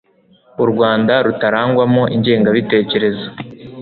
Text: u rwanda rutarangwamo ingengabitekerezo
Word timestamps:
u 0.63 0.65
rwanda 0.71 1.13
rutarangwamo 1.25 2.03
ingengabitekerezo 2.15 3.27